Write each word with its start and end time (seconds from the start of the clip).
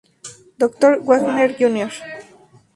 Dr. 0.57 0.97
Wagner 1.07 1.49
Jr. 1.59 1.91